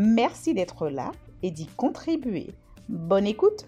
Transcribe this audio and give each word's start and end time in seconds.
Merci 0.00 0.54
d'être 0.54 0.88
là 0.90 1.10
et 1.42 1.50
d'y 1.50 1.66
contribuer. 1.66 2.54
Bonne 2.88 3.26
écoute 3.26 3.66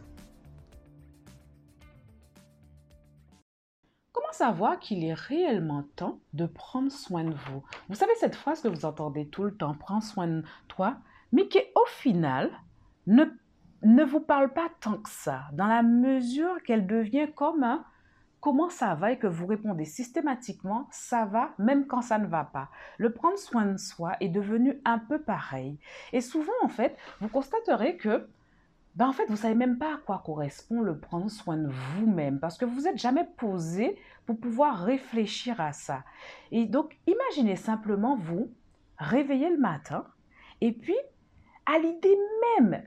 Comment 4.13 4.31
savoir 4.31 4.79
qu'il 4.79 5.03
est 5.03 5.13
réellement 5.13 5.83
temps 5.97 6.21
de 6.33 6.47
prendre 6.47 6.93
soin 6.93 7.25
de 7.25 7.35
vous? 7.35 7.65
Vous 7.89 7.97
savez 7.97 8.13
cette 8.15 8.37
phrase 8.37 8.61
que 8.61 8.69
vous 8.69 8.85
entendez 8.85 9.27
tout 9.27 9.43
le 9.43 9.57
temps, 9.57 9.75
prends 9.75 10.01
soin 10.01 10.29
de 10.29 10.45
toi, 10.69 10.99
mais 11.33 11.49
qui 11.49 11.59
au 11.75 11.87
final 11.89 12.49
ne, 13.09 13.25
ne 13.83 14.05
vous 14.05 14.21
parle 14.21 14.53
pas 14.53 14.71
tant 14.81 14.99
que 14.99 15.11
ça, 15.11 15.47
dans 15.55 15.67
la 15.67 15.83
mesure 15.83 16.63
qu'elle 16.65 16.87
devient 16.87 17.27
comme 17.35 17.65
un 17.65 17.85
comment 18.41 18.71
ça 18.71 18.95
va 18.95 19.13
et 19.13 19.19
que 19.19 19.27
vous 19.27 19.47
répondez 19.47 19.85
systématiquement 19.85 20.89
ça 20.91 21.25
va 21.25 21.51
même 21.59 21.87
quand 21.87 22.03
ça 22.03 22.19
ne 22.19 22.27
va 22.27 22.45
pas. 22.45 22.69
Le 22.99 23.13
prendre 23.13 23.39
soin 23.39 23.67
de 23.67 23.77
soi 23.77 24.13
est 24.21 24.29
devenu 24.29 24.81
un 24.85 24.99
peu 24.99 25.21
pareil. 25.21 25.79
Et 26.13 26.21
souvent 26.21 26.53
en 26.63 26.69
fait, 26.69 26.97
vous 27.21 27.29
constaterez 27.29 27.97
que 27.97 28.29
ben 28.97 29.09
en 29.09 29.13
fait, 29.13 29.27
vous 29.29 29.37
savez 29.37 29.55
même 29.55 29.79
pas 29.79 29.95
à 29.95 29.99
quoi 29.99 30.23
correspond 30.25 30.81
le 30.81 30.99
prendre 30.99 31.31
soin 31.31 31.57
de 31.57 31.69
vous-même 31.69 32.41
parce 32.41 32.59
que 32.59 32.65
vous 32.65 32.83
n'êtes 32.83 32.99
jamais 32.99 33.27
posé 33.37 33.97
pour 34.27 34.39
pouvoir 34.39 34.83
réfléchir 34.83 35.61
à 35.61 35.73
ça. 35.73 36.03
Et 36.51 36.67
donc, 36.67 36.99
imaginez 37.07 37.57
simplement 37.57 38.17
vous 38.17 38.51
réveiller 38.99 39.49
le 39.49 39.59
matin 39.59 40.05
et 40.61 40.73
puis 40.73 40.97
à 41.67 41.79
l'idée 41.79 42.17
même 42.59 42.83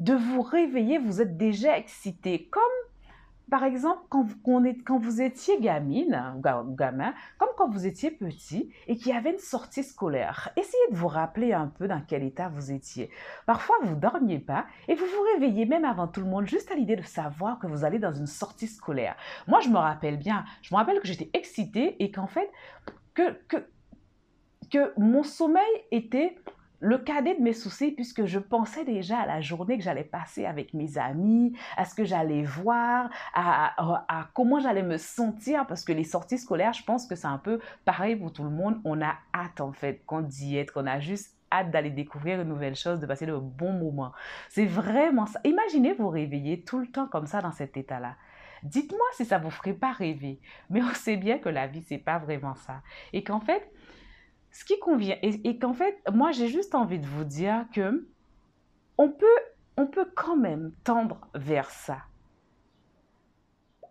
de 0.00 0.14
vous 0.14 0.40
réveiller, 0.40 0.98
vous 0.98 1.20
êtes 1.20 1.36
déjà 1.36 1.76
excité 1.76 2.48
comme 2.50 2.62
par 3.50 3.64
exemple, 3.64 4.00
quand, 4.08 4.98
vous 4.98 5.20
étiez 5.20 5.60
gamine 5.60 6.34
ou 6.36 6.74
gamin, 6.74 7.14
comme 7.38 7.48
quand 7.56 7.68
vous 7.68 7.86
étiez 7.86 8.10
petit 8.10 8.70
et 8.86 8.96
qu'il 8.96 9.12
y 9.12 9.16
avait 9.16 9.32
une 9.32 9.38
sortie 9.38 9.82
scolaire, 9.82 10.50
essayez 10.56 10.90
de 10.90 10.96
vous 10.96 11.08
rappeler 11.08 11.52
un 11.52 11.66
peu 11.66 11.88
dans 11.88 12.00
quel 12.06 12.22
état 12.22 12.48
vous 12.48 12.70
étiez. 12.72 13.10
Parfois, 13.46 13.76
vous 13.82 13.90
ne 13.90 14.00
dormiez 14.00 14.38
pas 14.38 14.66
et 14.88 14.94
vous 14.94 15.04
vous 15.04 15.22
réveillez 15.34 15.66
même 15.66 15.84
avant 15.84 16.06
tout 16.06 16.20
le 16.20 16.26
monde 16.26 16.46
juste 16.46 16.70
à 16.70 16.74
l'idée 16.74 16.96
de 16.96 17.02
savoir 17.02 17.58
que 17.58 17.66
vous 17.66 17.84
allez 17.84 17.98
dans 17.98 18.12
une 18.12 18.26
sortie 18.26 18.68
scolaire. 18.68 19.16
Moi, 19.48 19.60
je 19.60 19.68
me 19.68 19.78
rappelle 19.78 20.16
bien, 20.16 20.44
je 20.62 20.74
me 20.74 20.78
rappelle 20.78 21.00
que 21.00 21.08
j'étais 21.08 21.30
excitée 21.34 22.02
et 22.02 22.10
qu'en 22.10 22.28
fait, 22.28 22.50
que, 23.14 23.32
que, 23.48 23.66
que 24.70 24.92
mon 24.98 25.24
sommeil 25.24 25.64
était 25.90 26.36
le 26.80 26.98
cadet 26.98 27.34
de 27.34 27.42
mes 27.42 27.52
soucis 27.52 27.92
puisque 27.92 28.24
je 28.24 28.38
pensais 28.38 28.84
déjà 28.84 29.20
à 29.20 29.26
la 29.26 29.40
journée 29.40 29.76
que 29.78 29.84
j'allais 29.84 30.04
passer 30.04 30.46
avec 30.46 30.74
mes 30.74 30.98
amis, 30.98 31.56
à 31.76 31.84
ce 31.84 31.94
que 31.94 32.04
j'allais 32.04 32.42
voir, 32.42 33.10
à, 33.34 34.28
comment 34.34 34.58
j'allais 34.58 34.82
me 34.82 34.96
sentir 34.96 35.66
parce 35.66 35.84
que 35.84 35.92
les 35.92 36.04
sorties 36.04 36.38
scolaires, 36.38 36.72
je 36.72 36.82
pense 36.82 37.06
que 37.06 37.14
c'est 37.14 37.26
un 37.26 37.38
peu 37.38 37.60
pareil 37.84 38.16
pour 38.16 38.32
tout 38.32 38.44
le 38.44 38.50
monde. 38.50 38.80
On 38.84 39.00
a 39.02 39.14
hâte 39.34 39.60
en 39.60 39.72
fait 39.72 40.02
qu'on 40.06 40.22
d'y 40.22 40.56
être, 40.56 40.72
qu'on 40.72 40.86
a 40.86 40.98
juste 41.00 41.36
hâte 41.52 41.70
d'aller 41.70 41.90
découvrir 41.90 42.40
une 42.40 42.48
nouvelle 42.48 42.76
chose, 42.76 43.00
de 43.00 43.06
passer 43.06 43.26
de 43.26 43.36
bons 43.36 43.72
moments. 43.72 44.12
C'est 44.48 44.66
vraiment 44.66 45.26
ça. 45.26 45.40
Imaginez 45.44 45.92
vous 45.92 46.08
réveiller 46.08 46.62
tout 46.62 46.78
le 46.78 46.86
temps 46.86 47.06
comme 47.06 47.26
ça 47.26 47.42
dans 47.42 47.52
cet 47.52 47.76
état-là. 47.76 48.16
Dites-moi 48.62 49.06
si 49.14 49.24
ça 49.24 49.38
vous 49.38 49.50
ferait 49.50 49.72
pas 49.72 49.92
rêver. 49.92 50.38
Mais 50.68 50.82
on 50.82 50.94
sait 50.94 51.16
bien 51.16 51.38
que 51.38 51.48
la 51.48 51.66
vie, 51.66 51.82
c'est 51.82 51.98
pas 51.98 52.18
vraiment 52.18 52.54
ça. 52.54 52.82
Et 53.12 53.24
qu'en 53.24 53.40
fait, 53.40 53.70
ce 54.52 54.64
qui 54.64 54.78
convient, 54.78 55.16
et, 55.22 55.58
qu'en 55.58 55.72
fait, 55.72 55.96
moi, 56.12 56.32
j'ai 56.32 56.48
juste 56.48 56.74
envie 56.74 56.98
de 56.98 57.06
vous 57.06 57.24
dire 57.24 57.66
que 57.72 58.08
on 58.98 59.08
peut, 59.08 59.26
on 59.76 59.86
peut 59.86 60.08
quand 60.14 60.36
même 60.36 60.72
tendre 60.84 61.28
vers 61.34 61.70
ça. 61.70 61.98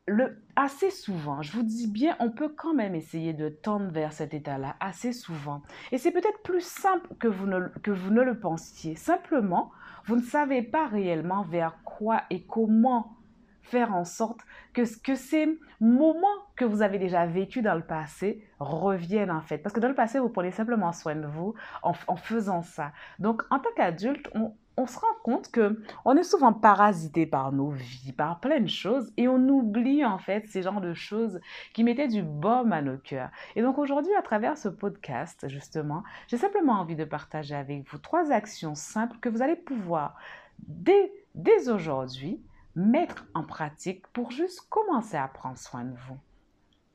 Le, 0.05 0.41
assez 0.55 0.89
souvent, 0.89 1.41
je 1.41 1.51
vous 1.51 1.63
dis 1.63 1.87
bien, 1.87 2.15
on 2.19 2.31
peut 2.31 2.49
quand 2.49 2.73
même 2.73 2.95
essayer 2.95 3.33
de 3.33 3.47
tendre 3.49 3.91
vers 3.91 4.11
cet 4.11 4.33
état-là 4.33 4.75
assez 4.79 5.13
souvent. 5.13 5.61
Et 5.91 5.97
c'est 5.97 6.11
peut-être 6.11 6.41
plus 6.41 6.65
simple 6.65 7.15
que 7.19 7.27
vous, 7.27 7.45
ne, 7.45 7.67
que 7.83 7.91
vous 7.91 8.11
ne 8.11 8.21
le 8.21 8.39
pensiez. 8.39 8.95
Simplement, 8.95 9.71
vous 10.05 10.15
ne 10.15 10.23
savez 10.23 10.63
pas 10.63 10.87
réellement 10.87 11.43
vers 11.43 11.81
quoi 11.83 12.23
et 12.31 12.43
comment 12.43 13.18
faire 13.61 13.93
en 13.93 14.05
sorte 14.05 14.39
que, 14.73 14.81
que 15.01 15.15
ces 15.15 15.59
moments 15.79 16.27
que 16.55 16.65
vous 16.65 16.81
avez 16.81 16.99
déjà 16.99 17.25
vécus 17.25 17.63
dans 17.63 17.75
le 17.75 17.83
passé 17.83 18.45
reviennent 18.59 19.31
en 19.31 19.41
fait. 19.41 19.59
Parce 19.59 19.73
que 19.73 19.79
dans 19.79 19.87
le 19.87 19.95
passé, 19.95 20.19
vous 20.19 20.29
prenez 20.29 20.51
simplement 20.51 20.91
soin 20.91 21.15
de 21.15 21.27
vous 21.27 21.53
en, 21.83 21.93
faisant 22.15 22.61
ça. 22.61 22.91
Donc, 23.19 23.43
en 23.49 23.59
tant 23.59 23.69
qu'adulte, 23.75 24.29
on, 24.33 24.53
on 24.77 24.87
se 24.87 24.97
rend 24.97 25.07
compte 25.23 25.51
que 25.51 25.81
on 26.05 26.15
est 26.15 26.23
souvent 26.23 26.53
parasité 26.53 27.25
par 27.25 27.51
nos 27.51 27.69
vies, 27.69 28.13
par 28.13 28.39
plein 28.39 28.59
de 28.59 28.69
choses, 28.69 29.11
et 29.17 29.27
on 29.27 29.47
oublie 29.47 30.05
en 30.05 30.17
fait 30.17 30.47
ces 30.47 30.61
genres 30.61 30.81
de 30.81 30.93
choses 30.93 31.39
qui 31.73 31.83
mettaient 31.83 32.07
du 32.07 32.23
baume 32.23 32.71
à 32.71 32.81
nos 32.81 32.97
cœurs. 32.97 33.29
Et 33.55 33.61
donc 33.61 33.77
aujourd'hui, 33.77 34.13
à 34.15 34.21
travers 34.21 34.57
ce 34.57 34.69
podcast, 34.69 35.47
justement, 35.47 36.03
j'ai 36.27 36.37
simplement 36.37 36.73
envie 36.73 36.95
de 36.95 37.05
partager 37.05 37.55
avec 37.55 37.87
vous 37.89 37.97
trois 37.97 38.31
actions 38.31 38.75
simples 38.75 39.17
que 39.19 39.29
vous 39.29 39.41
allez 39.41 39.55
pouvoir 39.55 40.15
dès, 40.59 41.11
dès 41.35 41.69
aujourd'hui 41.69 42.41
mettre 42.79 43.25
en 43.33 43.43
pratique 43.43 44.07
pour 44.07 44.31
juste 44.31 44.61
commencer 44.69 45.17
à 45.17 45.27
prendre 45.27 45.57
soin 45.57 45.83
de 45.83 45.95
vous. 46.07 46.17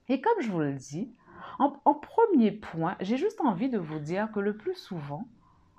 Et 0.08 0.20
comme 0.20 0.40
je 0.40 0.50
vous 0.50 0.60
le 0.60 0.72
dis, 0.72 1.12
en, 1.58 1.70
premier 1.94 2.52
point, 2.52 2.96
j'ai 3.00 3.16
juste 3.16 3.40
envie 3.40 3.68
de 3.68 3.78
vous 3.78 3.98
dire 3.98 4.30
que 4.32 4.40
le 4.40 4.56
plus 4.56 4.74
souvent, 4.74 5.28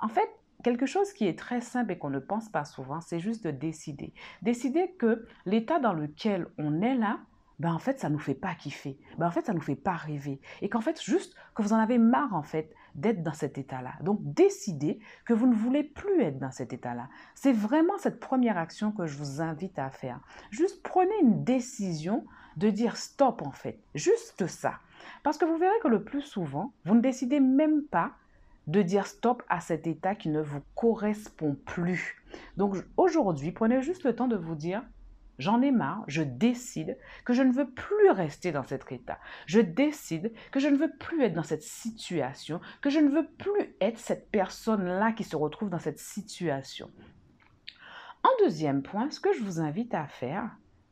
en 0.01 0.07
fait, 0.07 0.29
quelque 0.63 0.85
chose 0.85 1.11
qui 1.11 1.27
est 1.27 1.37
très 1.37 1.61
simple 1.61 1.91
et 1.91 1.97
qu'on 1.97 2.09
ne 2.09 2.19
pense 2.19 2.49
pas 2.49 2.65
souvent, 2.65 3.01
c'est 3.01 3.19
juste 3.19 3.43
de 3.45 3.51
décider. 3.51 4.13
Décider 4.41 4.91
que 4.97 5.27
l'état 5.45 5.79
dans 5.79 5.93
lequel 5.93 6.47
on 6.57 6.81
est 6.81 6.95
là, 6.95 7.19
ben 7.59 7.73
en 7.73 7.79
fait, 7.79 7.99
ça 7.99 8.09
nous 8.09 8.19
fait 8.19 8.35
pas 8.35 8.55
kiffer. 8.55 8.97
Ben 9.17 9.27
en 9.27 9.31
fait, 9.31 9.45
ça 9.45 9.53
nous 9.53 9.61
fait 9.61 9.75
pas 9.75 9.93
rêver. 9.93 10.39
Et 10.61 10.69
qu'en 10.69 10.81
fait, 10.81 11.01
juste 11.01 11.35
que 11.53 11.61
vous 11.61 11.73
en 11.73 11.77
avez 11.77 11.97
marre, 11.97 12.33
en 12.33 12.43
fait, 12.43 12.73
d'être 12.95 13.23
dans 13.23 13.33
cet 13.33 13.57
état-là. 13.57 13.93
Donc, 14.01 14.19
décidez 14.21 14.99
que 15.25 15.33
vous 15.33 15.47
ne 15.47 15.55
voulez 15.55 15.83
plus 15.83 16.21
être 16.21 16.39
dans 16.39 16.51
cet 16.51 16.73
état-là. 16.73 17.09
C'est 17.33 17.51
vraiment 17.51 17.97
cette 17.97 18.19
première 18.19 18.57
action 18.57 18.91
que 18.91 19.05
je 19.05 19.17
vous 19.17 19.41
invite 19.41 19.77
à 19.79 19.89
faire. 19.89 20.19
Juste 20.49 20.81
prenez 20.81 21.15
une 21.21 21.43
décision 21.43 22.25
de 22.57 22.69
dire 22.69 22.95
stop, 22.95 23.41
en 23.41 23.51
fait. 23.51 23.79
Juste 23.95 24.47
ça. 24.47 24.79
Parce 25.23 25.37
que 25.37 25.45
vous 25.45 25.57
verrez 25.57 25.79
que 25.81 25.89
le 25.89 26.03
plus 26.03 26.21
souvent, 26.21 26.73
vous 26.85 26.95
ne 26.95 27.01
décidez 27.01 27.39
même 27.39 27.83
pas 27.83 28.11
de 28.67 28.81
dire 28.81 29.07
stop 29.07 29.43
à 29.49 29.59
cet 29.59 29.87
état 29.87 30.15
qui 30.15 30.29
ne 30.29 30.41
vous 30.41 30.61
correspond 30.73 31.55
plus. 31.65 32.23
Donc 32.57 32.75
aujourd'hui, 32.97 33.51
prenez 33.51 33.81
juste 33.81 34.03
le 34.03 34.15
temps 34.15 34.27
de 34.27 34.35
vous 34.35 34.55
dire 34.55 34.83
J'en 35.37 35.61
ai 35.61 35.71
marre, 35.71 36.03
je 36.07 36.21
décide 36.21 36.97
que 37.25 37.33
je 37.33 37.41
ne 37.41 37.51
veux 37.51 37.69
plus 37.69 38.09
rester 38.09 38.51
dans 38.51 38.63
cet 38.63 38.89
état. 38.91 39.19
Je 39.45 39.59
décide 39.59 40.31
que 40.51 40.59
je 40.59 40.67
ne 40.67 40.77
veux 40.77 40.91
plus 40.91 41.23
être 41.23 41.33
dans 41.33 41.43
cette 41.43 41.63
situation, 41.63 42.61
que 42.81 42.89
je 42.89 42.99
ne 42.99 43.09
veux 43.09 43.27
plus 43.37 43.75
être 43.81 43.99
cette 43.99 44.31
personne-là 44.31 45.11
qui 45.11 45.23
se 45.23 45.35
retrouve 45.35 45.69
dans 45.69 45.79
cette 45.79 45.99
situation. 45.99 46.89
En 48.23 48.43
deuxième 48.43 48.81
point, 48.81 49.11
ce 49.11 49.19
que 49.19 49.33
je 49.33 49.43
vous 49.43 49.59
invite 49.59 49.93
à 49.93 50.07
faire, 50.07 50.49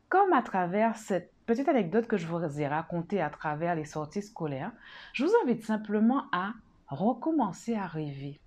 comme 0.08 0.32
à 0.32 0.42
travers 0.42 0.96
cette 0.96 1.32
petite 1.46 1.68
anecdote 1.68 2.06
que 2.06 2.16
je 2.16 2.26
vous 2.26 2.60
ai 2.60 2.68
racontée 2.68 3.20
à 3.20 3.30
travers 3.30 3.74
les 3.74 3.84
sorties 3.84 4.22
scolaires, 4.22 4.72
je 5.12 5.24
vous 5.24 5.32
invite 5.42 5.64
simplement 5.64 6.24
à 6.32 6.52
recommencer 6.86 7.74
à 7.74 7.86
rêver. 7.86 8.40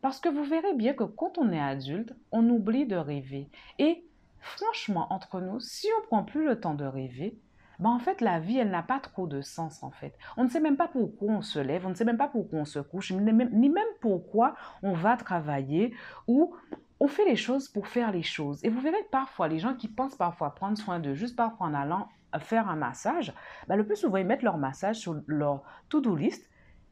Parce 0.00 0.20
que 0.20 0.28
vous 0.28 0.44
verrez 0.44 0.74
bien 0.74 0.94
que 0.94 1.04
quand 1.04 1.38
on 1.38 1.50
est 1.50 1.60
adulte, 1.60 2.14
on 2.30 2.48
oublie 2.48 2.86
de 2.86 2.96
rêver. 2.96 3.48
Et 3.78 4.04
franchement, 4.44 5.06
entre 5.10 5.40
nous, 5.40 5.58
si 5.60 5.88
on 5.98 6.06
prend 6.06 6.22
plus 6.22 6.44
le 6.44 6.60
temps 6.60 6.74
de 6.74 6.84
rêver, 6.84 7.38
ben 7.80 7.90
en 7.90 7.98
fait, 7.98 8.20
la 8.20 8.38
vie, 8.38 8.58
elle 8.58 8.70
n'a 8.70 8.82
pas 8.82 9.00
trop 9.00 9.26
de 9.26 9.40
sens, 9.40 9.82
en 9.82 9.90
fait. 9.90 10.16
On 10.36 10.44
ne 10.44 10.48
sait 10.48 10.60
même 10.60 10.76
pas 10.76 10.86
pourquoi 10.88 11.32
on 11.32 11.42
se 11.42 11.58
lève, 11.58 11.86
on 11.86 11.90
ne 11.90 11.94
sait 11.94 12.04
même 12.04 12.18
pas 12.18 12.28
pourquoi 12.28 12.60
on 12.60 12.64
se 12.64 12.78
couche, 12.78 13.12
ni 13.12 13.68
même, 13.68 13.84
pourquoi 14.00 14.54
on 14.82 14.92
va 14.92 15.16
travailler, 15.16 15.94
ou 16.28 16.54
on 17.00 17.08
fait 17.08 17.24
les 17.24 17.36
choses 17.36 17.68
pour 17.68 17.88
faire 17.88 18.12
les 18.12 18.22
choses. 18.22 18.64
Et 18.64 18.68
vous 18.68 18.80
verrez 18.80 19.02
parfois, 19.10 19.48
les 19.48 19.58
gens 19.58 19.74
qui 19.74 19.88
pensent 19.88 20.16
parfois 20.16 20.54
prendre 20.54 20.78
soin 20.78 21.00
d'eux, 21.00 21.14
juste 21.14 21.36
parfois 21.36 21.66
en 21.66 21.74
allant 21.74 22.08
faire 22.38 22.68
un 22.68 22.76
massage, 22.76 23.32
bah, 23.68 23.76
le 23.76 23.86
plus 23.86 23.96
souvent, 23.96 24.18
ils 24.18 24.26
mettent 24.26 24.42
leur 24.42 24.58
massage 24.58 24.96
sur 24.96 25.16
leur 25.26 25.62
to-do 25.88 26.14
list. 26.14 26.48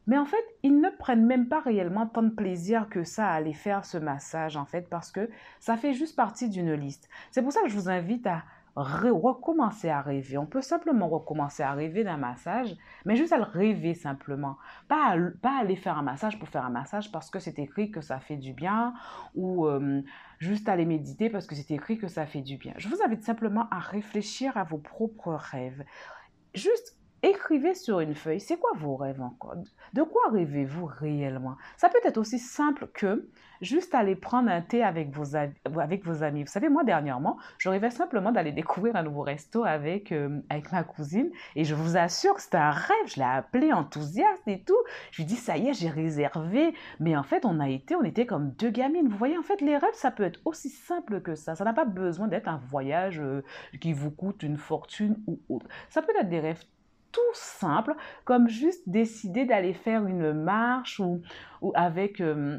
Mais 0.06 0.18
en 0.18 0.24
fait, 0.24 0.44
ils 0.62 0.80
ne 0.80 0.90
prennent 0.90 1.26
même 1.26 1.48
pas 1.48 1.60
réellement 1.60 2.06
tant 2.06 2.22
de 2.22 2.30
plaisir 2.30 2.88
que 2.88 3.04
ça 3.04 3.28
à 3.28 3.34
aller 3.34 3.52
faire 3.52 3.84
ce 3.84 3.98
massage, 3.98 4.56
en 4.56 4.64
fait, 4.64 4.88
parce 4.88 5.12
que 5.12 5.30
ça 5.60 5.76
fait 5.76 5.94
juste 5.94 6.16
partie 6.16 6.48
d'une 6.48 6.72
liste. 6.72 7.08
C'est 7.30 7.42
pour 7.42 7.52
ça 7.52 7.62
que 7.62 7.68
je 7.68 7.74
vous 7.74 7.88
invite 7.88 8.26
à 8.26 8.42
recommencer 8.74 9.90
à 9.90 10.00
rêver. 10.00 10.38
On 10.38 10.46
peut 10.46 10.62
simplement 10.62 11.08
recommencer 11.08 11.62
à 11.62 11.72
rêver 11.72 12.04
d'un 12.04 12.16
massage, 12.16 12.74
mais 13.04 13.16
juste 13.16 13.32
à 13.32 13.36
le 13.36 13.44
rêver 13.44 13.94
simplement. 13.94 14.56
Pas, 14.88 15.16
pas 15.42 15.60
aller 15.60 15.76
faire 15.76 15.98
un 15.98 16.02
massage 16.02 16.38
pour 16.38 16.48
faire 16.48 16.64
un 16.64 16.70
massage 16.70 17.12
parce 17.12 17.28
que 17.28 17.38
c'est 17.38 17.58
écrit 17.58 17.90
que 17.90 18.00
ça 18.00 18.18
fait 18.18 18.36
du 18.36 18.54
bien 18.54 18.94
ou 19.34 19.66
euh, 19.66 20.02
juste 20.38 20.68
aller 20.68 20.86
méditer 20.86 21.28
parce 21.28 21.46
que 21.46 21.54
c'est 21.54 21.74
écrit 21.74 21.98
que 21.98 22.08
ça 22.08 22.24
fait 22.24 22.40
du 22.40 22.56
bien. 22.56 22.72
Je 22.78 22.88
vous 22.88 23.02
invite 23.04 23.22
simplement 23.22 23.68
à 23.70 23.78
réfléchir 23.78 24.56
à 24.56 24.64
vos 24.64 24.78
propres 24.78 25.34
rêves. 25.34 25.84
Juste 26.54 26.96
Écrivez 27.24 27.74
sur 27.74 28.00
une 28.00 28.16
feuille, 28.16 28.40
c'est 28.40 28.58
quoi 28.58 28.72
vos 28.74 28.96
rêves 28.96 29.22
encore? 29.22 29.54
De 29.92 30.02
quoi 30.02 30.22
rêvez-vous 30.32 30.86
réellement? 30.86 31.56
Ça 31.76 31.88
peut 31.88 32.00
être 32.02 32.18
aussi 32.18 32.40
simple 32.40 32.88
que 32.92 33.28
juste 33.60 33.94
aller 33.94 34.16
prendre 34.16 34.50
un 34.50 34.60
thé 34.60 34.82
avec 34.82 35.10
vos, 35.10 35.36
avec 35.36 36.04
vos 36.04 36.24
amis. 36.24 36.42
Vous 36.42 36.50
savez, 36.50 36.68
moi, 36.68 36.82
dernièrement, 36.82 37.38
je 37.58 37.68
rêvais 37.68 37.90
simplement 37.90 38.32
d'aller 38.32 38.50
découvrir 38.50 38.96
un 38.96 39.04
nouveau 39.04 39.22
resto 39.22 39.62
avec, 39.62 40.10
euh, 40.10 40.40
avec 40.50 40.72
ma 40.72 40.82
cousine. 40.82 41.30
Et 41.54 41.62
je 41.62 41.76
vous 41.76 41.96
assure 41.96 42.34
que 42.34 42.42
c'était 42.42 42.56
un 42.56 42.72
rêve. 42.72 43.06
Je 43.06 43.16
l'ai 43.16 43.26
appelé 43.26 43.72
enthousiaste 43.72 44.42
et 44.48 44.64
tout. 44.64 44.82
Je 45.12 45.22
lui 45.22 45.26
dis, 45.26 45.36
ça 45.36 45.56
y 45.56 45.68
est, 45.68 45.74
j'ai 45.74 45.90
réservé. 45.90 46.74
Mais 46.98 47.16
en 47.16 47.22
fait, 47.22 47.44
on 47.44 47.60
a 47.60 47.68
été, 47.68 47.94
on 47.94 48.02
était 48.02 48.26
comme 48.26 48.50
deux 48.50 48.70
gamines. 48.70 49.08
Vous 49.08 49.16
voyez, 49.16 49.38
en 49.38 49.44
fait, 49.44 49.60
les 49.60 49.76
rêves, 49.76 49.94
ça 49.94 50.10
peut 50.10 50.24
être 50.24 50.40
aussi 50.44 50.70
simple 50.70 51.20
que 51.20 51.36
ça. 51.36 51.54
Ça 51.54 51.62
n'a 51.62 51.72
pas 51.72 51.84
besoin 51.84 52.26
d'être 52.26 52.48
un 52.48 52.60
voyage 52.68 53.20
euh, 53.20 53.44
qui 53.80 53.92
vous 53.92 54.10
coûte 54.10 54.42
une 54.42 54.56
fortune 54.56 55.22
ou 55.28 55.38
autre. 55.48 55.66
Ça 55.88 56.02
peut 56.02 56.12
être 56.18 56.28
des 56.28 56.40
rêves 56.40 56.64
tout 57.12 57.20
simple, 57.34 57.94
comme 58.24 58.48
juste 58.48 58.88
décider 58.88 59.44
d'aller 59.44 59.74
faire 59.74 60.06
une 60.06 60.32
marche 60.32 61.00
ou, 61.00 61.22
avec... 61.74 62.20
Euh, 62.20 62.58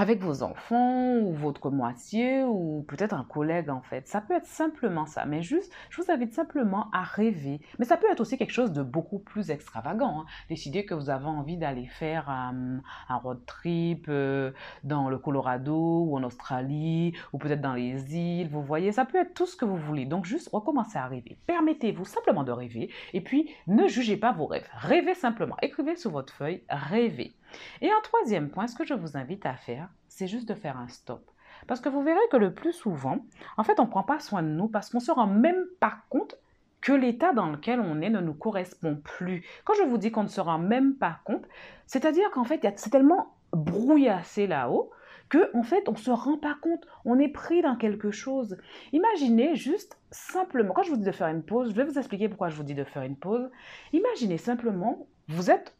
avec 0.00 0.22
vos 0.22 0.42
enfants 0.42 1.18
ou 1.18 1.34
votre 1.34 1.70
moitié 1.70 2.42
ou 2.42 2.86
peut-être 2.88 3.12
un 3.12 3.22
collègue 3.22 3.68
en 3.68 3.82
fait. 3.82 4.08
Ça 4.08 4.22
peut 4.22 4.32
être 4.32 4.46
simplement 4.46 5.04
ça, 5.04 5.26
mais 5.26 5.42
juste, 5.42 5.70
je 5.90 6.00
vous 6.00 6.10
invite 6.10 6.32
simplement 6.32 6.88
à 6.94 7.02
rêver. 7.02 7.60
Mais 7.78 7.84
ça 7.84 7.98
peut 7.98 8.06
être 8.10 8.20
aussi 8.20 8.38
quelque 8.38 8.54
chose 8.54 8.72
de 8.72 8.82
beaucoup 8.82 9.18
plus 9.18 9.50
extravagant. 9.50 10.22
Hein. 10.22 10.26
Décider 10.48 10.86
que 10.86 10.94
vous 10.94 11.10
avez 11.10 11.26
envie 11.26 11.58
d'aller 11.58 11.86
faire 11.86 12.30
un 12.30 12.80
road 13.22 13.44
trip 13.44 14.06
euh, 14.08 14.52
dans 14.84 15.10
le 15.10 15.18
Colorado 15.18 16.06
ou 16.06 16.16
en 16.16 16.22
Australie 16.22 17.14
ou 17.34 17.38
peut-être 17.38 17.60
dans 17.60 17.74
les 17.74 18.16
îles. 18.16 18.48
Vous 18.48 18.62
voyez, 18.62 18.92
ça 18.92 19.04
peut 19.04 19.18
être 19.18 19.34
tout 19.34 19.44
ce 19.44 19.54
que 19.54 19.66
vous 19.66 19.76
voulez. 19.76 20.06
Donc 20.06 20.24
juste 20.24 20.48
recommencez 20.50 20.96
à 20.96 21.08
rêver. 21.08 21.36
Permettez-vous 21.46 22.06
simplement 22.06 22.42
de 22.42 22.52
rêver 22.52 22.88
et 23.12 23.20
puis 23.20 23.50
ne 23.66 23.86
jugez 23.86 24.16
pas 24.16 24.32
vos 24.32 24.46
rêves. 24.46 24.66
Rêvez 24.78 25.12
simplement. 25.12 25.56
Écrivez 25.60 25.96
sur 25.96 26.10
votre 26.10 26.32
feuille, 26.32 26.62
rêvez. 26.70 27.34
Et 27.80 27.90
un 27.90 28.00
troisième 28.02 28.50
point, 28.50 28.66
ce 28.66 28.74
que 28.74 28.84
je 28.84 28.94
vous 28.94 29.16
invite 29.16 29.46
à 29.46 29.54
faire, 29.54 29.88
c'est 30.08 30.26
juste 30.26 30.48
de 30.48 30.54
faire 30.54 30.76
un 30.76 30.88
stop. 30.88 31.30
Parce 31.66 31.80
que 31.80 31.88
vous 31.88 32.02
verrez 32.02 32.20
que 32.30 32.36
le 32.36 32.54
plus 32.54 32.72
souvent, 32.72 33.18
en 33.56 33.64
fait, 33.64 33.80
on 33.80 33.84
ne 33.84 33.90
prend 33.90 34.02
pas 34.02 34.20
soin 34.20 34.42
de 34.42 34.48
nous 34.48 34.68
parce 34.68 34.90
qu'on 34.90 35.00
se 35.00 35.10
rend 35.10 35.26
même 35.26 35.64
pas 35.78 35.98
compte 36.08 36.36
que 36.80 36.92
l'état 36.92 37.32
dans 37.32 37.50
lequel 37.50 37.80
on 37.80 38.00
est 38.00 38.10
ne 38.10 38.20
nous 38.20 38.34
correspond 38.34 38.96
plus. 38.96 39.44
Quand 39.64 39.74
je 39.74 39.82
vous 39.82 39.98
dis 39.98 40.10
qu'on 40.10 40.22
ne 40.22 40.28
se 40.28 40.40
rend 40.40 40.58
même 40.58 40.94
pas 40.94 41.18
compte, 41.24 41.46
c'est-à-dire 41.86 42.30
qu'en 42.30 42.44
fait, 42.44 42.66
c'est 42.76 42.90
tellement 42.90 43.34
brouillassé 43.52 44.46
là-haut 44.46 44.90
que 45.28 45.56
en 45.56 45.62
fait, 45.62 45.88
on 45.88 45.92
ne 45.92 45.96
se 45.96 46.10
rend 46.10 46.38
pas 46.38 46.56
compte. 46.60 46.86
On 47.04 47.18
est 47.18 47.28
pris 47.28 47.62
dans 47.62 47.76
quelque 47.76 48.10
chose. 48.10 48.56
Imaginez 48.92 49.54
juste 49.54 49.98
simplement, 50.10 50.74
quand 50.74 50.82
je 50.82 50.90
vous 50.90 50.96
dis 50.96 51.04
de 51.04 51.12
faire 51.12 51.28
une 51.28 51.42
pause, 51.42 51.70
je 51.70 51.76
vais 51.76 51.84
vous 51.84 51.98
expliquer 51.98 52.28
pourquoi 52.28 52.48
je 52.48 52.56
vous 52.56 52.64
dis 52.64 52.74
de 52.74 52.84
faire 52.84 53.02
une 53.02 53.16
pause. 53.16 53.48
Imaginez 53.92 54.38
simplement, 54.38 55.06
vous 55.28 55.50
êtes 55.50 55.76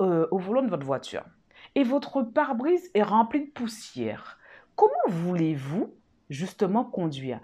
euh, 0.00 0.26
au 0.30 0.38
volant 0.38 0.62
de 0.62 0.68
votre 0.68 0.86
voiture 0.86 1.24
et 1.74 1.84
votre 1.84 2.22
pare-brise 2.22 2.90
est 2.94 3.02
rempli 3.02 3.46
de 3.46 3.50
poussière. 3.50 4.38
Comment 4.76 4.92
voulez-vous 5.08 5.94
justement 6.28 6.84
conduire? 6.84 7.40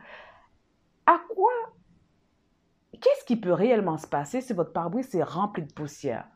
À 1.06 1.18
quoi 1.34 1.52
Qu'est-ce 3.00 3.24
qui 3.24 3.36
peut 3.36 3.52
réellement 3.52 3.98
se 3.98 4.06
passer 4.06 4.40
si 4.40 4.52
votre 4.52 4.72
pare-brise 4.72 5.14
est 5.14 5.22
rempli 5.22 5.62
de 5.62 5.72
poussière? 5.72 6.26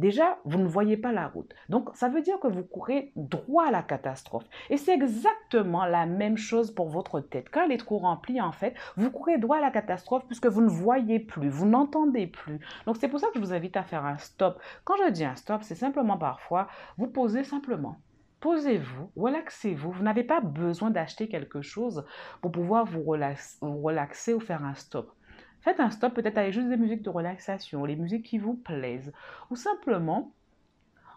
Déjà, 0.00 0.38
vous 0.46 0.58
ne 0.58 0.66
voyez 0.66 0.96
pas 0.96 1.12
la 1.12 1.28
route. 1.28 1.52
Donc, 1.68 1.90
ça 1.92 2.08
veut 2.08 2.22
dire 2.22 2.40
que 2.40 2.48
vous 2.48 2.62
courez 2.62 3.12
droit 3.16 3.66
à 3.66 3.70
la 3.70 3.82
catastrophe. 3.82 4.46
Et 4.70 4.78
c'est 4.78 4.94
exactement 4.94 5.84
la 5.84 6.06
même 6.06 6.38
chose 6.38 6.70
pour 6.70 6.88
votre 6.88 7.20
tête. 7.20 7.48
Quand 7.52 7.64
elle 7.64 7.72
est 7.72 7.76
trop 7.76 7.98
remplie, 7.98 8.40
en 8.40 8.50
fait, 8.50 8.74
vous 8.96 9.10
courez 9.10 9.36
droit 9.36 9.58
à 9.58 9.60
la 9.60 9.70
catastrophe 9.70 10.24
puisque 10.26 10.46
vous 10.46 10.62
ne 10.62 10.70
voyez 10.70 11.20
plus, 11.20 11.50
vous 11.50 11.66
n'entendez 11.66 12.26
plus. 12.26 12.60
Donc, 12.86 12.96
c'est 12.96 13.08
pour 13.08 13.20
ça 13.20 13.26
que 13.26 13.34
je 13.34 13.40
vous 13.40 13.52
invite 13.52 13.76
à 13.76 13.82
faire 13.82 14.06
un 14.06 14.16
stop. 14.16 14.58
Quand 14.84 14.94
je 15.04 15.10
dis 15.10 15.24
un 15.26 15.36
stop, 15.36 15.62
c'est 15.62 15.74
simplement 15.74 16.16
parfois, 16.16 16.68
vous 16.96 17.08
posez 17.08 17.44
simplement. 17.44 17.98
Posez-vous, 18.40 19.10
relaxez-vous. 19.16 19.92
Vous, 19.92 20.02
n'avez 20.02 20.24
pas 20.24 20.40
besoin 20.40 20.90
d'acheter 20.90 21.28
quelque 21.28 21.60
chose 21.60 22.06
pour 22.40 22.50
pouvoir 22.50 22.86
vous 22.86 23.02
relaxer 23.02 24.32
ou 24.32 24.40
faire 24.40 24.64
un 24.64 24.74
stop. 24.74 25.12
Faites 25.60 25.80
un 25.80 25.90
stop, 25.90 26.14
peut-être 26.14 26.38
avec 26.38 26.52
juste 26.52 26.68
des 26.68 26.76
musiques 26.76 27.02
de 27.02 27.10
relaxation, 27.10 27.84
les 27.84 27.96
musiques 27.96 28.24
qui 28.24 28.38
vous 28.38 28.54
plaisent, 28.54 29.12
ou 29.50 29.56
simplement 29.56 30.32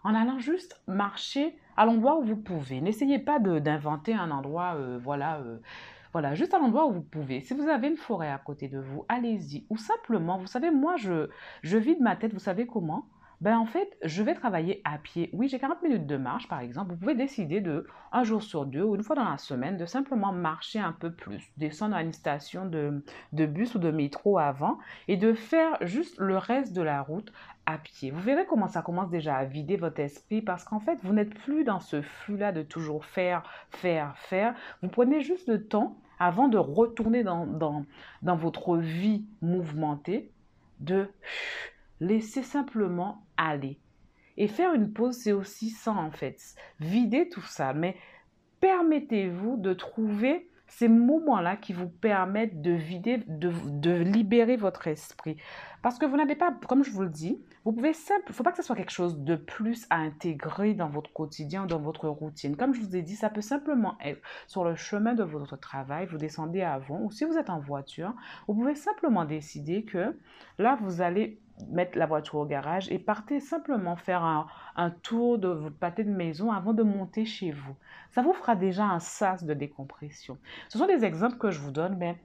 en 0.04 0.14
allant 0.14 0.40
juste 0.40 0.82
marcher 0.88 1.58
à 1.78 1.86
l'endroit 1.86 2.18
où 2.18 2.24
vous 2.24 2.36
pouvez. 2.36 2.82
N'essayez 2.82 3.20
pas 3.20 3.40
d'inventer 3.40 4.14
un 4.14 4.32
endroit, 4.32 4.76
euh, 4.76 5.00
voilà, 5.02 5.38
euh, 5.38 5.58
voilà, 6.12 6.36
juste 6.36 6.54
à 6.54 6.60
l'endroit 6.60 6.86
où 6.88 6.92
vous 6.92 7.02
pouvez. 7.02 7.42
Si 7.42 7.54
vous 7.54 7.68
avez 7.70 7.88
une 7.88 7.98
forêt 7.98 8.30
à 8.30 8.38
côté 8.38 8.68
de 8.68 8.80
vous, 8.80 9.06
allez-y. 9.08 9.66
Ou 9.70 9.78
simplement, 9.78 10.38
vous 10.38 10.48
savez, 10.48 10.72
moi, 10.72 10.98
je, 10.98 11.30
je 11.62 11.78
vide 11.78 12.02
ma 12.02 12.16
tête, 12.16 12.34
vous 12.34 12.40
savez 12.40 12.68
comment? 12.68 13.06
Ben 13.44 13.58
en 13.58 13.66
fait, 13.66 13.98
je 14.06 14.24
vais 14.24 14.36
travailler 14.36 14.82
à 14.86 14.98
pied. 14.98 15.30
Oui, 15.34 15.50
j'ai 15.50 15.60
40 15.60 15.84
minutes 15.84 16.08
de 16.08 16.16
marche, 16.16 16.48
par 16.48 16.62
exemple. 16.62 16.92
Vous 16.92 16.98
pouvez 16.98 17.14
décider 17.14 17.60
de, 17.60 17.86
un 18.14 18.24
jour 18.24 18.42
sur 18.42 18.66
deux 18.66 18.84
ou 18.84 18.96
une 18.96 19.04
fois 19.04 19.18
dans 19.18 19.30
la 19.30 19.38
semaine, 19.38 19.76
de 19.76 19.86
simplement 19.86 20.32
marcher 20.32 20.80
un 20.80 20.94
peu 20.94 21.12
plus, 21.12 21.52
descendre 21.58 21.94
à 21.94 22.04
une 22.04 22.14
station 22.14 22.66
de, 22.66 23.04
de 23.34 23.46
bus 23.46 23.76
ou 23.76 23.80
de 23.80 23.92
métro 23.92 24.40
avant 24.40 24.78
et 25.10 25.18
de 25.18 25.34
faire 25.34 25.76
juste 25.82 26.18
le 26.20 26.38
reste 26.38 26.72
de 26.72 26.82
la 26.82 27.02
route 27.02 27.34
à 27.66 27.78
pied. 27.78 28.12
Vous 28.12 28.22
verrez 28.22 28.46
comment 28.46 28.70
ça 28.70 28.82
commence 28.82 29.10
déjà 29.10 29.36
à 29.36 29.44
vider 29.44 29.76
votre 29.76 30.00
esprit 30.00 30.42
parce 30.42 30.64
qu'en 30.64 30.80
fait, 30.80 30.98
vous 31.04 31.12
n'êtes 31.12 31.34
plus 31.34 31.66
dans 31.66 31.82
ce 31.82 32.02
flux-là 32.02 32.54
de 32.54 32.62
toujours 32.62 33.04
faire, 33.04 33.44
faire, 33.72 34.18
faire. 34.20 34.56
Vous 34.82 34.88
prenez 34.88 35.20
juste 35.20 35.50
le 35.50 35.66
temps 35.66 35.98
avant 36.18 36.48
de 36.48 36.58
retourner 36.58 37.24
dans, 37.24 37.46
dans, 37.46 37.84
dans 38.22 38.38
votre 38.38 38.78
vie 38.78 39.26
mouvementée 39.42 40.32
de 40.80 41.10
laisser 42.04 42.44
simplement 42.44 43.26
aller. 43.38 43.80
Et 44.38 44.48
faire 44.48 44.74
une 44.74 44.92
pause, 44.94 45.16
c'est 45.16 45.32
aussi 45.32 45.70
ça 45.70 45.92
en 45.92 46.12
fait. 46.12 46.56
Vider 46.80 47.30
tout 47.30 47.42
ça, 47.42 47.74
mais 47.74 47.96
permettez-vous 48.60 49.58
de 49.58 49.74
trouver 49.74 50.50
ces 50.68 50.88
moments-là 50.88 51.56
qui 51.56 51.72
vous 51.72 51.88
permettent 51.88 52.62
de 52.62 52.72
vider, 52.72 53.20
de, 53.28 53.92
libérer 53.92 54.56
votre 54.56 54.88
esprit. 54.88 55.38
Parce 55.84 56.00
que 56.00 56.06
vous 56.06 56.18
n'avez 56.18 56.36
pas, 56.36 56.58
comme 56.68 56.84
je 56.84 56.90
vous 56.90 57.04
le 57.04 57.10
dis, 57.10 57.44
vous 57.64 57.74
pouvez 57.74 57.94
simple, 57.94 58.34
faut 58.34 58.42
pas 58.42 58.52
que 58.52 58.58
ce 58.58 58.64
soit 58.64 58.76
quelque 58.76 58.92
chose 58.92 59.20
de 59.20 59.36
plus 59.36 59.86
à 59.92 59.98
intégrer 59.98 60.74
dans 60.74 60.90
votre 60.90 61.14
quotidien, 61.14 61.68
dans 61.68 61.80
votre 61.80 62.08
routine. 62.08 62.56
Comme 62.56 62.74
je 62.74 62.82
vous 62.82 62.96
ai 62.96 63.04
dit, 63.04 63.16
ça 63.16 63.30
peut 63.30 63.42
simplement 63.42 63.98
être 64.04 64.22
sur 64.48 64.64
le 64.64 64.76
chemin 64.76 65.14
de 65.14 65.24
votre 65.24 65.58
travail, 65.58 66.08
vous 66.08 66.18
descendez 66.18 66.62
avant, 66.62 67.02
ou 67.02 67.12
si 67.12 67.26
vous 67.26 67.38
êtes 67.38 67.52
en 67.52 67.60
voiture, 67.60 68.16
vous 68.48 68.56
pouvez 68.56 68.76
simplement 68.76 69.26
décider 69.26 69.84
que 69.84 70.18
là, 70.58 70.80
vous 70.82 71.02
allez 71.02 71.43
mettre 71.70 71.98
la 71.98 72.06
voiture 72.06 72.36
au 72.36 72.46
garage 72.46 72.92
et 72.92 73.00
partez 73.00 73.40
simplement 73.40 73.96
faire 73.96 74.24
un, 74.24 74.90
tour 75.02 75.38
de 75.38 75.48
votre 75.48 75.76
pâté 75.76 76.04
de 76.04 76.12
maison 76.12 76.52
avant 76.52 76.74
de 76.74 76.84
monter 76.84 77.26
chez 77.26 77.52
vous. 77.52 77.76
Ça 78.12 78.22
vous 78.22 78.34
fera 78.34 78.56
déjà 78.56 78.86
un 78.86 79.00
sas 79.00 79.44
de 79.44 79.54
décompression. 79.54 80.38
Ce 80.70 80.78
sont 80.78 80.88
des 80.88 81.06
exemples 81.06 81.38
que 81.38 81.52
je 81.52 81.60
vous 81.60 81.72
donne, 81.72 81.98
mais 81.98 82.18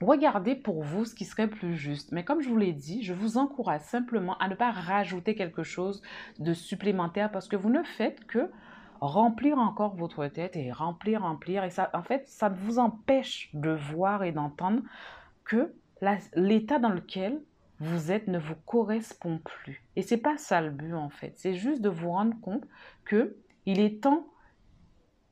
regardez 0.00 0.54
pour 0.54 0.82
vous 0.82 1.04
ce 1.04 1.14
qui 1.14 1.24
serait 1.24 1.48
plus 1.48 1.76
juste. 1.76 2.12
Mais 2.12 2.24
comme 2.24 2.40
je 2.40 2.48
vous 2.48 2.56
l'ai 2.56 2.72
dit, 2.72 3.02
je 3.02 3.14
vous 3.14 3.38
encourage 3.38 3.82
simplement 3.82 4.36
à 4.38 4.48
ne 4.48 4.54
pas 4.54 4.70
rajouter 4.70 5.34
quelque 5.34 5.62
chose 5.62 6.02
de 6.38 6.52
supplémentaire 6.52 7.30
parce 7.30 7.48
que 7.48 7.56
vous 7.56 7.70
ne 7.70 7.82
faites 7.82 8.26
que 8.26 8.50
remplir 9.00 9.58
encore 9.58 9.94
votre 9.94 10.26
tête 10.26 10.56
et 10.56 10.72
remplir, 10.72 11.22
remplir. 11.22 11.64
Et 11.64 11.70
ça, 11.70 11.90
en 11.92 12.02
fait, 12.02 12.26
ça 12.28 12.48
vous 12.48 12.78
empêche 12.78 13.50
de 13.54 13.70
voir 13.70 14.24
et 14.24 14.32
d'entendre 14.32 14.82
que 15.44 15.72
l'état 16.34 16.78
dans 16.78 16.90
lequel 16.90 17.40
vous 17.80 18.10
êtes 18.10 18.28
ne 18.28 18.38
vous 18.38 18.54
correspond 18.66 19.38
plus. 19.38 19.82
Et 19.96 20.02
c'est 20.02 20.16
pas 20.16 20.36
ça 20.38 20.60
le 20.60 20.70
but 20.70 20.94
en 20.94 21.10
fait. 21.10 21.32
C'est 21.36 21.54
juste 21.54 21.82
de 21.82 21.88
vous 21.88 22.10
rendre 22.10 22.38
compte 22.40 22.64
que 23.04 23.36
il 23.66 23.80
est 23.80 24.02
temps 24.02 24.26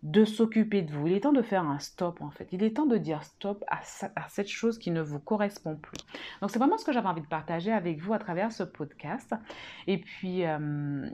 de 0.02 0.26
s'occuper 0.26 0.82
de 0.82 0.92
vous. 0.92 1.06
Il 1.06 1.14
est 1.14 1.20
temps 1.20 1.32
de 1.32 1.40
faire 1.40 1.64
un 1.64 1.78
stop 1.78 2.20
en 2.20 2.30
fait. 2.30 2.48
Il 2.52 2.62
est 2.62 2.76
temps 2.76 2.86
de 2.86 2.98
dire 2.98 3.24
stop 3.24 3.64
à, 3.68 3.80
cette 4.28 4.48
chose 4.48 4.78
qui 4.78 4.90
ne 4.90 5.00
vous 5.00 5.18
correspond 5.18 5.76
plus. 5.76 5.98
Donc 6.40 6.50
c'est 6.50 6.58
vraiment 6.58 6.76
ce 6.76 6.84
que 6.84 6.92
j'avais 6.92 7.08
envie 7.08 7.22
de 7.22 7.26
partager 7.26 7.72
avec 7.72 8.00
vous 8.00 8.12
à 8.12 8.18
travers 8.18 8.52
ce 8.52 8.62
podcast. 8.62 9.34
Et 9.86 9.98
puis, 9.98 10.44
euh, 10.44 11.08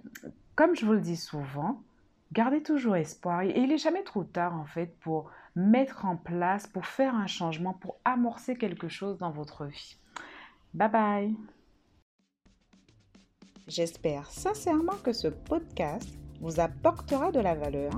comme 0.57 0.75
je 0.75 0.85
vous 0.85 0.95
le 0.95 1.01
dis 1.01 1.17
souvent, 1.17 1.83
gardez 2.33 2.63
toujours 2.63 2.97
espoir. 2.97 3.43
Et 3.43 3.57
il 3.57 3.69
n'est 3.69 3.79
jamais 3.79 4.03
trop 4.03 4.25
tard 4.25 4.57
en 4.57 4.67
fait 4.67 4.99
pour 4.99 5.31
mettre 5.57 6.05
en 6.05 6.17
place 6.17 6.67
pour 6.67 6.87
faire 6.87 7.15
un 7.15 7.27
changement, 7.27 7.75
pour 7.75 7.97
amorcer 8.05 8.57
quelque 8.57 8.89
chose 8.89 9.19
dans 9.19 9.31
votre 9.31 9.67
vie. 9.67 9.97
Bye 10.73 10.89
bye. 10.91 11.35
J'espère 13.67 14.31
sincèrement 14.31 14.97
que 15.03 15.13
ce 15.13 15.29
podcast 15.29 16.09
vous 16.41 16.61
apportera 16.61 17.33
de 17.33 17.41
la 17.41 17.55
valeur 17.55 17.93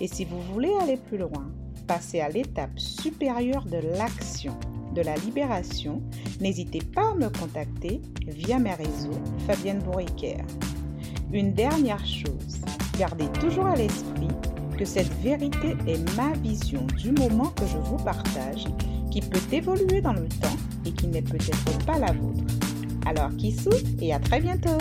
et 0.00 0.06
si 0.06 0.24
vous 0.24 0.40
voulez 0.40 0.72
aller 0.80 0.96
plus 0.96 1.18
loin, 1.18 1.50
passer 1.86 2.20
à 2.20 2.28
l'étape 2.28 2.78
supérieure 2.78 3.64
de 3.64 3.78
l'action, 3.96 4.58
de 4.94 5.02
la 5.02 5.16
libération, 5.16 6.02
n'hésitez 6.40 6.80
pas 6.80 7.10
à 7.10 7.14
me 7.14 7.28
contacter 7.28 8.00
via 8.26 8.58
mes 8.58 8.74
réseaux 8.74 9.20
Fabienne 9.46 9.80
Bourriquer. 9.80 10.38
Une 11.32 11.54
dernière 11.54 12.04
chose, 12.06 12.60
gardez 12.98 13.30
toujours 13.40 13.66
à 13.66 13.76
l'esprit 13.76 14.28
que 14.78 14.84
cette 14.84 15.12
vérité 15.20 15.76
est 15.86 16.16
ma 16.16 16.32
vision 16.34 16.86
du 16.98 17.12
moment 17.12 17.50
que 17.50 17.66
je 17.66 17.78
vous 17.78 17.96
partage, 17.96 18.66
qui 19.12 19.20
peut 19.20 19.54
évoluer 19.54 20.00
dans 20.00 20.14
le 20.14 20.26
temps 20.26 20.56
et 20.86 20.90
qui 20.90 21.06
n'est 21.06 21.20
peut-être 21.20 21.84
pas 21.84 21.98
la 21.98 22.12
vôtre. 22.12 22.44
Alors, 23.04 23.30
qui 23.36 23.54
et 24.00 24.14
à 24.14 24.18
très 24.18 24.40
bientôt! 24.40 24.78